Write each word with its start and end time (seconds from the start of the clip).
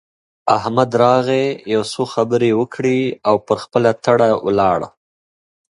احمد 0.57 0.89
راغی؛ 1.03 1.45
يو 1.73 1.81
څو 1.93 2.01
خبرې 2.13 2.47
يې 2.51 2.57
وکړې 2.61 2.99
او 3.27 3.35
پر 3.47 3.57
خپله 3.63 3.91
تړه 4.05 4.29
ولاړ. 4.45 4.79